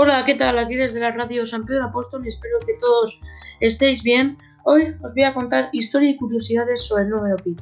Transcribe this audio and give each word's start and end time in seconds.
Hola, 0.00 0.24
¿qué 0.24 0.36
tal? 0.36 0.56
Aquí 0.60 0.76
desde 0.76 1.00
la 1.00 1.10
radio 1.10 1.44
San 1.44 1.66
Pedro 1.66 1.86
Apóstol 1.86 2.24
y 2.24 2.28
espero 2.28 2.60
que 2.64 2.74
todos 2.74 3.20
estéis 3.58 4.04
bien. 4.04 4.38
Hoy 4.62 4.94
os 5.02 5.12
voy 5.12 5.24
a 5.24 5.34
contar 5.34 5.70
historia 5.72 6.10
y 6.10 6.16
curiosidades 6.16 6.86
sobre 6.86 7.02
el 7.02 7.10
número 7.10 7.34
pi. 7.34 7.56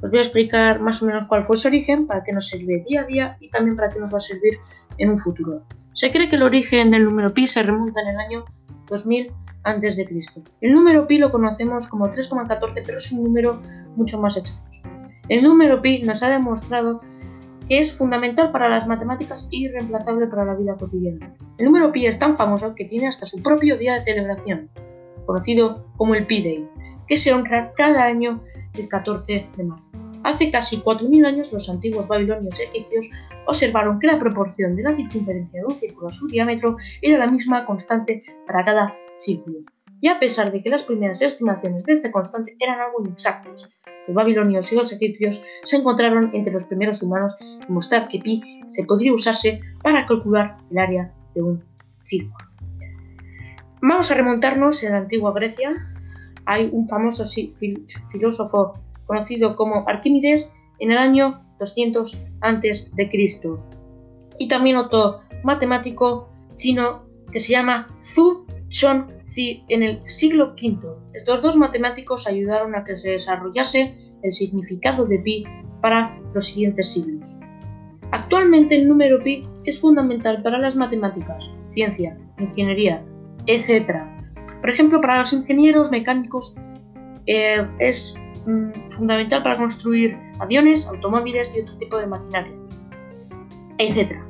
Os 0.00 0.08
voy 0.08 0.20
a 0.20 0.22
explicar 0.22 0.80
más 0.80 1.02
o 1.02 1.06
menos 1.06 1.24
cuál 1.26 1.44
fue 1.44 1.56
su 1.56 1.66
origen, 1.66 2.06
para 2.06 2.22
qué 2.22 2.32
nos 2.32 2.46
sirve 2.46 2.84
día 2.88 3.00
a 3.00 3.06
día 3.06 3.36
y 3.40 3.48
también 3.48 3.74
para 3.74 3.88
qué 3.88 3.98
nos 3.98 4.14
va 4.14 4.18
a 4.18 4.20
servir 4.20 4.60
en 4.98 5.10
un 5.10 5.18
futuro. 5.18 5.64
Se 5.94 6.12
cree 6.12 6.28
que 6.28 6.36
el 6.36 6.44
origen 6.44 6.92
del 6.92 7.06
número 7.06 7.34
pi 7.34 7.48
se 7.48 7.64
remonta 7.64 8.02
en 8.02 8.08
el 8.10 8.20
año 8.20 8.44
2000 8.86 9.32
a.C. 9.64 10.42
El 10.60 10.74
número 10.74 11.08
pi 11.08 11.18
lo 11.18 11.32
conocemos 11.32 11.88
como 11.88 12.06
3,14, 12.06 12.84
pero 12.86 12.98
es 12.98 13.10
un 13.10 13.24
número 13.24 13.60
mucho 13.96 14.20
más 14.20 14.36
extenso. 14.36 14.88
El 15.28 15.42
número 15.42 15.82
pi 15.82 16.04
nos 16.04 16.22
ha 16.22 16.28
demostrado 16.28 17.00
que 17.68 17.78
es 17.78 17.96
fundamental 17.96 18.52
para 18.52 18.68
las 18.68 18.86
matemáticas 18.86 19.48
y 19.50 19.66
irreemplazable 19.66 20.26
para 20.26 20.44
la 20.44 20.54
vida 20.54 20.76
cotidiana. 20.76 21.34
El 21.58 21.66
número 21.66 21.92
pi 21.92 22.06
es 22.06 22.18
tan 22.18 22.36
famoso 22.36 22.74
que 22.74 22.84
tiene 22.84 23.08
hasta 23.08 23.26
su 23.26 23.42
propio 23.42 23.76
día 23.78 23.94
de 23.94 24.00
celebración, 24.00 24.70
conocido 25.26 25.86
como 25.96 26.14
el 26.14 26.26
Pi 26.26 26.42
Day, 26.42 26.68
que 27.06 27.16
se 27.16 27.32
honra 27.32 27.72
cada 27.76 28.04
año 28.04 28.42
el 28.74 28.88
14 28.88 29.48
de 29.56 29.64
marzo. 29.64 29.96
Hace 30.24 30.50
casi 30.50 30.78
4.000 30.78 31.26
años 31.26 31.52
los 31.52 31.68
antiguos 31.68 32.08
babilonios 32.08 32.58
egipcios 32.58 33.10
observaron 33.46 33.98
que 33.98 34.06
la 34.06 34.18
proporción 34.18 34.74
de 34.74 34.82
la 34.82 34.92
circunferencia 34.92 35.60
de 35.60 35.66
un 35.66 35.76
círculo 35.76 36.08
a 36.08 36.12
su 36.12 36.28
diámetro 36.28 36.78
era 37.02 37.18
la 37.18 37.26
misma 37.26 37.66
constante 37.66 38.24
para 38.46 38.64
cada 38.64 38.96
círculo. 39.18 39.58
Y 40.00 40.08
a 40.08 40.18
pesar 40.18 40.50
de 40.50 40.62
que 40.62 40.70
las 40.70 40.82
primeras 40.82 41.20
estimaciones 41.20 41.84
de 41.84 41.92
este 41.92 42.10
constante 42.10 42.56
eran 42.58 42.80
algo 42.80 43.04
inexactas, 43.04 43.68
los 44.06 44.14
babilonios 44.14 44.72
y 44.72 44.76
los 44.76 44.92
egipcios 44.92 45.42
se 45.62 45.76
encontraron 45.76 46.30
entre 46.34 46.52
los 46.52 46.64
primeros 46.64 47.02
humanos 47.02 47.34
en 47.40 47.72
mostrar 47.72 48.08
que 48.08 48.20
pi 48.20 48.62
se 48.68 48.84
podría 48.84 49.12
usarse 49.12 49.60
para 49.82 50.06
calcular 50.06 50.58
el 50.70 50.78
área 50.78 51.12
de 51.34 51.42
un 51.42 51.64
círculo. 52.02 52.44
Vamos 53.82 54.10
a 54.10 54.14
remontarnos 54.14 54.82
en 54.82 54.92
la 54.92 54.98
antigua 54.98 55.32
Grecia. 55.32 55.72
Hay 56.46 56.68
un 56.72 56.88
famoso 56.88 57.24
filósofo 58.10 58.78
conocido 59.06 59.56
como 59.56 59.86
Arquímedes 59.88 60.54
en 60.78 60.90
el 60.90 60.98
año 60.98 61.42
200 61.58 62.22
a.C. 62.40 63.10
Y 64.38 64.48
también 64.48 64.76
otro 64.76 65.20
matemático 65.42 66.28
chino 66.54 67.04
que 67.30 67.38
se 67.38 67.52
llama 67.52 67.86
Zhu 68.00 68.46
Chonzi 68.68 69.23
en 69.36 69.82
el 69.82 70.00
siglo 70.08 70.54
V. 70.54 70.78
Estos 71.12 71.42
dos 71.42 71.56
matemáticos 71.56 72.26
ayudaron 72.26 72.74
a 72.74 72.84
que 72.84 72.96
se 72.96 73.10
desarrollase 73.10 73.94
el 74.22 74.32
significado 74.32 75.04
de 75.06 75.18
pi 75.18 75.44
para 75.80 76.18
los 76.32 76.46
siguientes 76.46 76.92
siglos. 76.92 77.38
Actualmente 78.10 78.76
el 78.76 78.88
número 78.88 79.22
pi 79.22 79.46
es 79.64 79.80
fundamental 79.80 80.42
para 80.42 80.58
las 80.58 80.76
matemáticas, 80.76 81.52
ciencia, 81.70 82.16
ingeniería, 82.38 83.04
etc. 83.46 83.98
Por 84.60 84.70
ejemplo, 84.70 85.00
para 85.00 85.18
los 85.18 85.32
ingenieros 85.32 85.90
mecánicos 85.90 86.56
eh, 87.26 87.66
es 87.78 88.16
mm, 88.46 88.88
fundamental 88.88 89.42
para 89.42 89.56
construir 89.56 90.16
aviones, 90.38 90.86
automóviles 90.86 91.54
y 91.56 91.60
otro 91.60 91.76
tipo 91.78 91.98
de 91.98 92.06
maquinaria, 92.06 92.54
etc. 93.78 94.20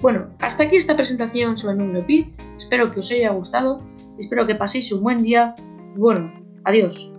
Bueno, 0.00 0.28
hasta 0.40 0.64
aquí 0.64 0.76
esta 0.76 0.96
presentación 0.96 1.56
sobre 1.56 1.74
el 1.74 1.78
número 1.78 2.06
pi. 2.06 2.32
Espero 2.56 2.90
que 2.90 3.00
os 3.00 3.10
haya 3.10 3.30
gustado, 3.30 3.78
espero 4.18 4.46
que 4.46 4.54
paséis 4.54 4.90
un 4.92 5.02
buen 5.02 5.22
día. 5.22 5.54
Bueno, 5.96 6.32
adiós. 6.64 7.13